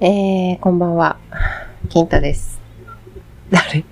[0.00, 1.18] えー、こんばんは。
[1.88, 2.60] 金太です。
[3.50, 3.84] 誰？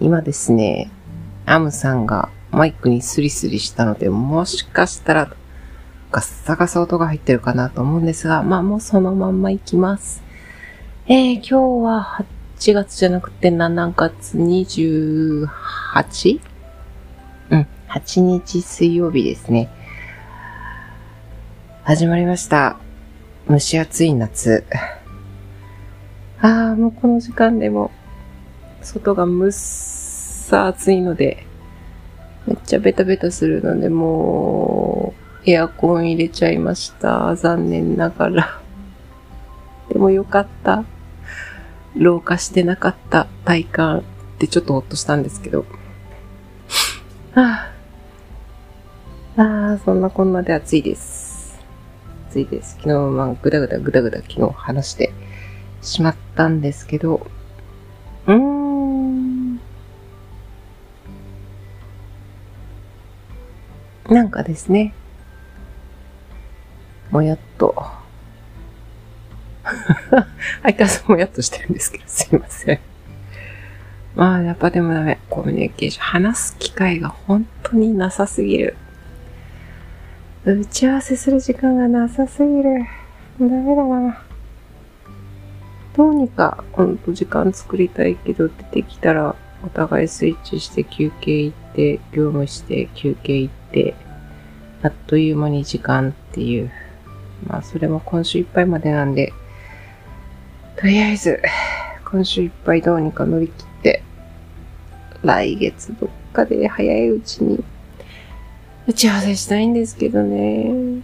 [0.00, 0.90] 今ですね、
[1.44, 5.36] アムさんがマイクにスリスリしたので、もしかしたら
[6.10, 10.22] ガッサガサ音が入ってるかなと思うんですが、まあもうそのまんまいきます。
[11.06, 12.24] えー、今日は
[12.58, 16.40] 8月じゃなくて7月 28?
[17.50, 19.68] うん、8日水曜日ですね。
[21.86, 22.80] 始まりました。
[23.48, 24.64] 蒸し暑い夏。
[26.40, 27.92] ああ、もうこの時間でも、
[28.82, 31.46] 外がむっさ暑いので、
[32.44, 35.14] めっちゃベタベタするので、も
[35.46, 37.36] う、エアコン入れちゃいました。
[37.36, 38.60] 残念ながら。
[39.88, 40.82] でもよかった。
[41.94, 44.02] 老化してなかった体感っ
[44.40, 45.64] てちょっとほっとしたんですけど。
[47.36, 47.70] あ
[49.36, 51.25] あ、そんなこんなで暑いです。
[52.36, 52.72] 暑いです。
[52.72, 55.12] 昨日、まあ、ぐだぐだぐだぐだ昨日話して
[55.80, 57.26] しまったんですけど、
[58.26, 59.56] うーん。
[64.10, 64.92] なんかですね、
[67.10, 67.74] もやっと、
[70.62, 72.80] 相変わらずもやっとしてるんですけど、すいません。
[74.14, 75.18] まあ、やっぱでもダメ。
[75.28, 76.04] コミュニケーション。
[76.04, 78.76] 話す機会が本当になさすぎる。
[80.46, 82.86] 打ち合わせする時間がなさすぎる。
[83.40, 84.22] ダメだな。
[85.96, 93.96] どうにか、ほんと時間作りたいけど、出てきたら、お互いスイッチして休憩行って、業務して休憩行って、
[94.84, 96.70] あっという間に時間っていう。
[97.48, 99.32] まあ、それも今週いっぱいまでなんで、
[100.76, 101.42] とりあえず、
[102.08, 104.02] 今週いっぱいどうにか乗り切って、
[105.24, 107.64] 来月どっかで早いうちに
[108.86, 111.02] 打ち合わせしたいんですけどね。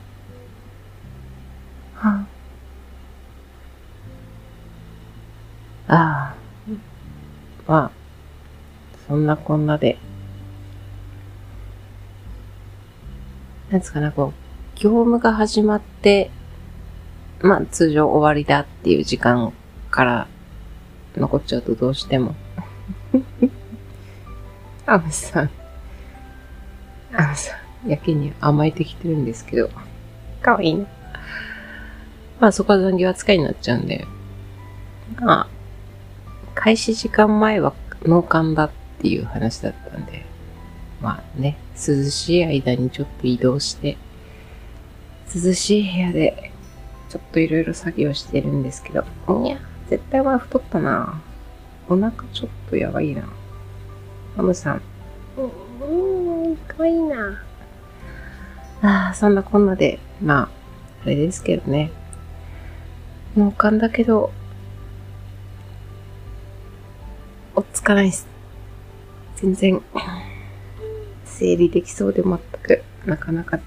[1.95, 2.27] は
[5.89, 6.43] あ、ああ。
[7.67, 7.91] まあ、
[9.07, 9.99] そんなこんなで。
[13.71, 16.31] なんですかね、こう、業務が始まって、
[17.41, 19.53] まあ通常終わりだっていう時間
[19.91, 20.29] から
[21.17, 22.35] 残っちゃうとどうしても。
[24.87, 25.51] アムさん。
[27.13, 27.62] アムさん。
[27.87, 29.71] やけに甘えてきてるんですけど、
[30.41, 30.87] かわいいな。
[32.41, 34.07] まあそこは残業扱いになっちゃうんで、
[35.21, 35.49] まあ、
[36.55, 37.73] 開始時間前は
[38.03, 38.71] 農館だっ
[39.01, 40.25] ていう話だったんで、
[41.01, 43.97] まあね、涼しい間にちょっと移動して、
[45.35, 46.53] 涼しい部屋で
[47.09, 49.05] ちょっといろいろ作業してるんですけど、
[49.45, 51.21] いや、絶対は太ったな。
[51.89, 53.29] お腹ちょっとやばいな。
[54.37, 54.83] ハムさん。
[55.37, 57.43] うん、うん、かわいいな。
[58.83, 60.49] ああ、そんなこんなで、まあ、
[61.05, 61.93] あれですけどね。
[63.37, 64.33] 農館だけど、
[67.55, 68.27] 落っつかないです。
[69.37, 69.81] 全然、
[71.25, 73.61] 整理できそうで全く、なかなか、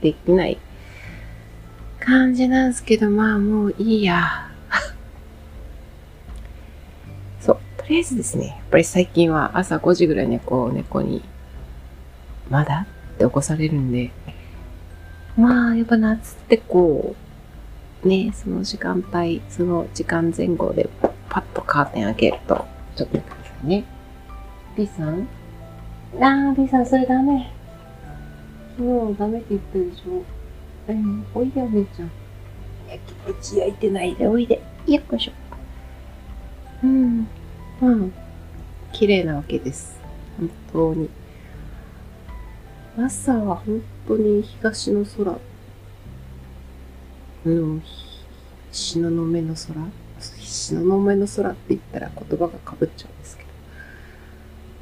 [0.00, 0.58] できない
[2.00, 4.50] 感じなんですけど、まあもういいや。
[7.38, 11.22] そう、とりあえずですね、やっぱり最近は朝5時ぐらいにこう猫に、
[12.48, 14.10] まだって起こされるんで、
[15.36, 17.14] まあ、やっぱ夏ってこ
[18.04, 20.88] う、ね、その時間帯、その時間前後で
[21.28, 22.66] パッとカーテン開けると、
[22.96, 23.84] ちょっと待ってくださいね。
[24.76, 25.28] B さん？
[26.20, 27.50] あー、B さん、それダメ。
[28.76, 30.22] 昨日ダメって言ったでしょ。
[30.88, 32.10] うん、おいでお姉ちゃん。
[32.88, 34.60] 焼き口焼いてないでおいで。
[34.86, 35.32] よっこいしょ。
[36.82, 37.26] うん、
[37.80, 38.12] うん。
[38.92, 39.98] 綺麗なわけです。
[40.38, 41.08] 本当に。
[42.96, 45.36] 朝は本当に東の空。
[47.44, 47.82] うん、
[48.70, 49.56] 東雲の空？
[50.38, 53.48] 東雲の空って言ったら言葉がかぶっちゃうんですけど。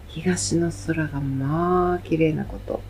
[0.09, 2.83] 東の空がまあ綺麗なこと。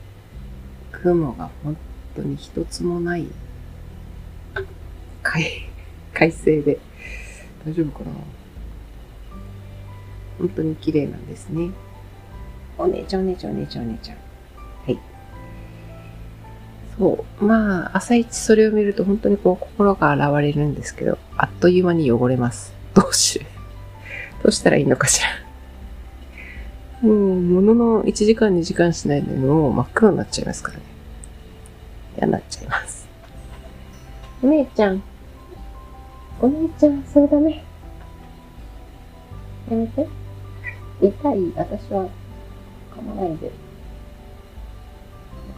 [0.91, 1.77] 雲が本
[2.17, 3.27] 当に一つもない
[5.23, 5.69] 快
[6.13, 6.79] 快晴で
[7.65, 8.11] 大丈夫かな？
[10.39, 11.71] 本当に綺麗なんですね。
[12.77, 14.17] お姉ちゃんお姉ちゃんお姉ちゃんお姉ちゃん。
[16.99, 17.45] そう。
[17.45, 22.75] まあ、朝一それを見ると本当にこう心が洗われるんですけど、あっという間に汚れます。
[22.95, 23.41] どうし、
[24.43, 25.29] どうしたらいいのかしら。
[27.01, 30.85] もう、ものの1時間2時間しないでもう真っ黒になっちゃいますからね。
[32.17, 33.09] 嫌になっちゃいます。
[34.43, 35.03] お姉ちゃん。
[36.41, 37.65] お姉ちゃん、それダメ。
[39.71, 40.07] やめて。
[41.01, 42.09] 痛い私は、
[42.95, 43.47] 噛まないで。
[43.47, 43.53] よ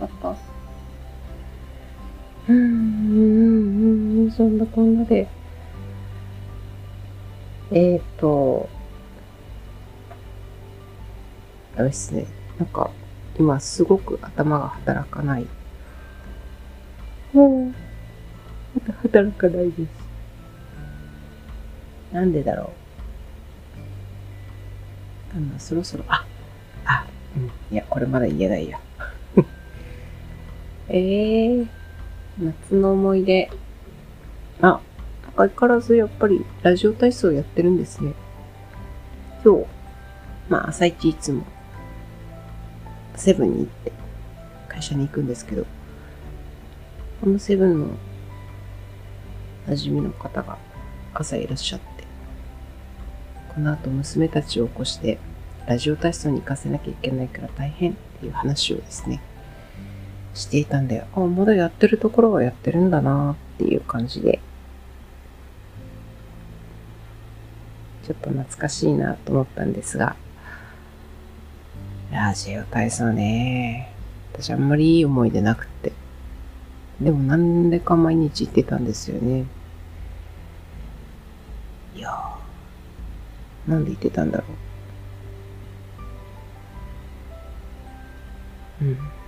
[0.00, 0.53] かった。
[2.48, 5.26] うん、うん、うん、そんなこんなで。
[7.70, 8.68] えっ、ー、と、
[11.76, 12.26] あれですね。
[12.58, 12.90] なんか、
[13.38, 15.46] 今すごく頭が働かない。
[17.32, 17.72] も
[18.76, 20.04] う、働かないです。
[22.12, 22.72] なんでだろ
[25.32, 25.34] う。
[25.34, 26.24] なんだ、そろそろ、あ、
[26.84, 27.06] あ、
[27.36, 27.50] うん。
[27.74, 28.78] いや、これまだ言えないや。
[30.88, 31.68] ええー、
[32.38, 33.48] 夏の思い出。
[34.60, 34.80] あ、
[35.36, 38.12] 相変わらずやっぱりラジオ体操やってるんですね。
[39.44, 39.66] 今日、
[40.48, 41.44] まあ朝一いつも、
[43.14, 43.92] セブンに行って
[44.68, 45.64] 会社に行くんですけど、
[47.20, 47.86] このセブンの
[49.68, 50.58] 馴染みの方が
[51.12, 51.86] 朝いらっしゃって、
[53.54, 55.18] この後娘たちを起こして
[55.68, 59.20] ラジオ体操に行かせなきゃいけないから大変っていう話をですね、
[60.34, 64.40] していたんで、あ、まだやってるところはやってるんだなっていう感じで、
[68.04, 70.16] ちょっと懐かしいなと思ったんですが、
[72.12, 73.92] ラジオ体操ね。
[74.32, 75.92] 私あんまりいい思い出なくって。
[77.00, 79.46] でもなんでか毎日行ってたんですよね。
[81.96, 84.44] いやー、なんで行ってたんだろ
[88.82, 88.84] う。
[88.84, 89.23] うん。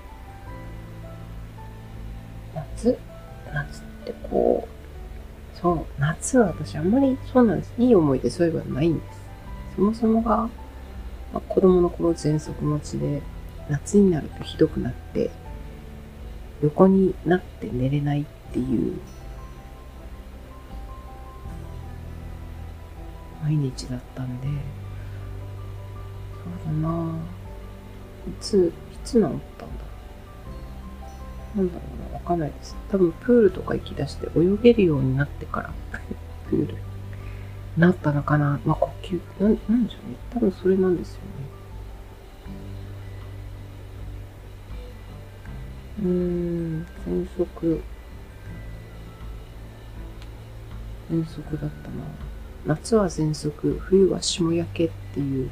[3.52, 7.72] 夏ってこう、そう、夏は私あんまりそうなんです。
[7.78, 9.20] いい思い出そういえばないんです。
[9.76, 10.50] そもそもが、ま
[11.34, 13.22] あ、子供の頃喘息持ちで、
[13.68, 15.30] 夏になるとひどくなって、
[16.62, 18.98] 横になって寝れないっていう
[23.42, 24.50] 毎日だったんで、そ
[26.50, 27.16] うだなぁ。
[28.28, 29.95] いつ、いつ治ったんだろう。
[31.56, 32.76] なんだろうな、わかんないです。
[32.90, 35.72] 多分プールとか行き出して泳げるようになってから
[36.50, 36.74] プール
[37.76, 38.60] なったのかな。
[38.64, 40.16] まあ呼吸、ななんでしょうね。
[40.30, 41.26] 多分それなんですよね。
[45.98, 47.82] うーん、喘息。
[51.10, 52.04] 喘息だったな。
[52.66, 55.50] 夏は喘息、冬は霜焼けっていう、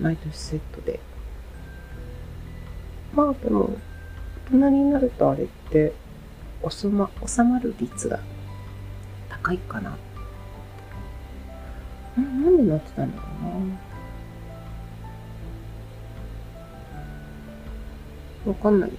[0.00, 1.00] 毎年セットで
[3.14, 3.70] まあでも、
[4.46, 5.92] 大人になるとあれって、
[6.68, 8.20] 収ま、収まる率が
[9.28, 9.96] 高いかな。
[12.16, 13.28] ななんでなってたんだろ
[18.44, 18.52] うな。
[18.52, 18.90] わかんない。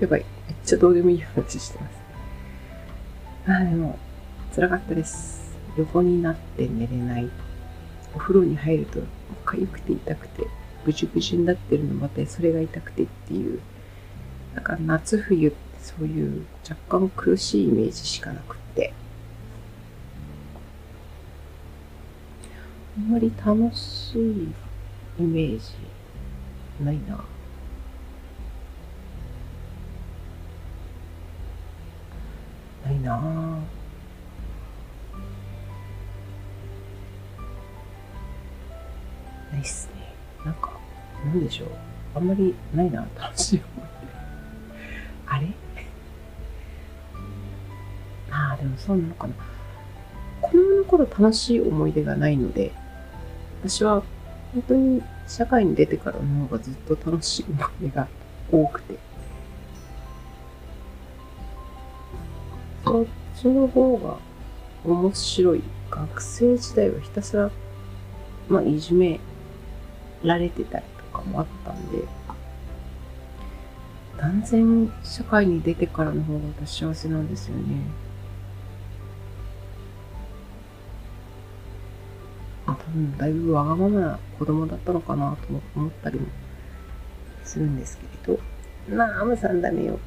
[0.00, 0.24] やばい。
[0.48, 2.04] めっちゃどうでもいい話してます。
[3.50, 3.98] ああ、でも、
[4.54, 5.56] 辛かったです。
[5.76, 7.30] 横になって寝れない。
[8.14, 9.00] お風呂に入ると、
[9.44, 10.46] 痒くて痛くて、
[10.84, 13.60] ぐじゅぐじゅになってるのまたそれが痛くてっていう
[14.54, 18.94] なんか夏冬ってそういう若干苦しいイメージしかなくって。
[22.96, 24.54] あんまり楽しい
[25.18, 25.74] イメージ
[26.82, 27.22] ないな。
[32.86, 33.20] ないな。
[39.52, 39.93] ないっす
[41.24, 41.68] かなんでしょう。
[42.14, 43.94] あんまりないな、楽しい思い出。
[45.26, 45.48] あれ？
[48.30, 49.34] ああ、でもそうなのかな。
[50.42, 52.72] 子供の頃楽しい思い出がないので、
[53.62, 54.02] 私は
[54.52, 58.06] 本当に社会に出てからの方がずっと楽しい思い出が
[58.52, 58.94] 多くて。
[62.84, 64.18] そっちの方が
[64.84, 65.62] 面白い。
[65.90, 67.50] 学生時代はひたすら、
[68.48, 69.20] まあ、いじめ
[70.24, 72.04] られてたりかもあったんで、
[74.18, 77.76] 断然社会に出てからの方が私幸せなんですよね。
[82.66, 86.26] 多分だいぶわがままな子供だったのかなと思ったりも
[87.44, 88.96] するんですけれど。
[88.96, 89.98] なあ、アムさんダメよ。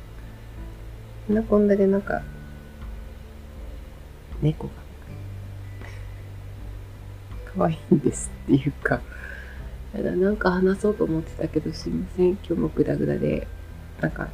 [1.29, 2.21] なこんなでなんか、
[4.41, 4.73] 猫が、
[7.57, 9.01] 可愛いんですっていうか、
[9.97, 12.29] ただなんか話そうと思ってたけどすいません。
[12.33, 13.47] 今日もグダグダで、
[13.99, 14.29] なんか、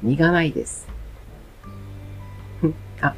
[0.00, 0.86] 苦ないです。
[3.02, 3.16] あ、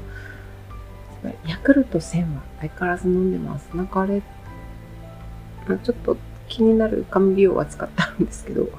[1.46, 3.68] ヤクルト1000は相変わらず飲んでます。
[3.76, 6.16] なんかあれ、ちょっと
[6.48, 8.70] 気になる甘美容は使ってあるんですけど、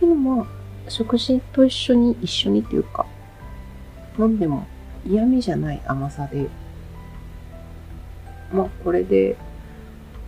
[0.00, 0.46] でもまあ、
[0.88, 3.06] 食事と一緒に、一緒にっていうか、
[4.18, 4.66] 飲んでも
[5.06, 6.48] 嫌味じゃない甘さで、
[8.52, 9.36] まあこれで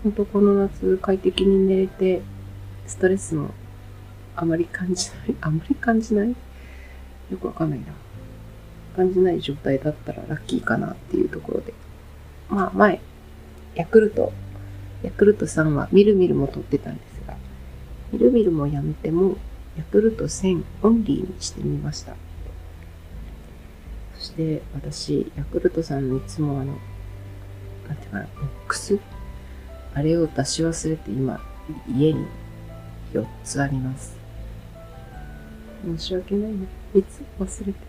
[0.02, 2.22] 本当この夏快適に寝れて、
[2.86, 3.50] ストレスも
[4.34, 6.28] あまり感じない あまり感じない？
[7.30, 7.86] よくわかんないな。
[8.96, 11.72] 感じない状態だったらラッキーかなっていうところで。
[12.50, 13.00] まあ前、
[13.74, 14.32] ヤクルト、
[15.02, 17.36] ヤクルトさんはみるみるも取ってたんですが、
[18.12, 19.36] みるみるもやめても、
[19.76, 22.14] ヤクルト1000オンリーにしてみました。
[24.18, 26.76] そして私、ヤクルトさんのいつもあの、
[27.88, 28.98] なんていうかな、ボックス
[29.94, 31.40] あれを出し忘れて今、
[31.88, 32.26] 家に
[33.12, 34.16] 4つあります。
[35.84, 36.66] 申し訳ないね。
[36.94, 37.78] いつも忘れて？
[37.78, 37.82] い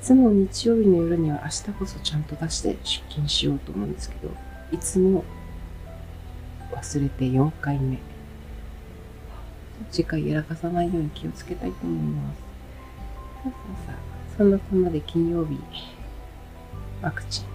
[0.00, 4.30] つも日曜日の夜には明日こそちゃんと出して出勤しようと思うんですけど、
[4.70, 5.24] いつも
[6.72, 7.98] 忘れて4回目。
[9.90, 12.38] 次回やらかさないように気をつけたいと思います。
[13.42, 13.56] さあさ
[13.88, 15.58] あさあ、そんなこんなで金曜日、
[17.02, 17.53] ワクチン。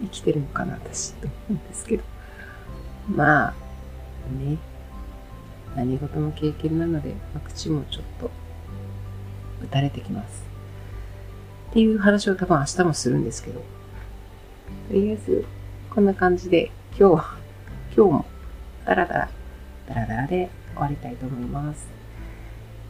[0.00, 2.04] 生きてるのかな、私、と思うんですけど。
[3.08, 3.54] まあ、
[4.38, 4.58] ね。
[5.76, 8.30] 何事も経験なので、ワクチンもちょっと
[9.62, 10.44] 打たれてきます。
[11.70, 13.60] っていう話を多分明日もするんですけど、
[14.88, 15.44] とりあえず、
[15.90, 17.36] こんな感じで、今日は、
[17.96, 18.26] 今日も、
[18.84, 19.28] ダラダラ、
[19.88, 21.86] ダラダラで終わりたいと思います。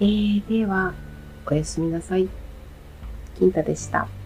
[0.01, 0.95] えー、では、
[1.47, 2.29] おやすみなさい。
[3.39, 4.18] 金太でした。